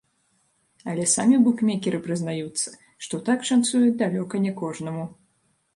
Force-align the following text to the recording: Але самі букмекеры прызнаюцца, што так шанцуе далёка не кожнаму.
Але 0.93 1.03
самі 1.15 1.37
букмекеры 1.47 2.01
прызнаюцца, 2.07 2.67
што 3.09 3.23
так 3.29 3.39
шанцуе 3.53 3.87
далёка 4.05 4.35
не 4.49 4.57
кожнаму. 4.65 5.11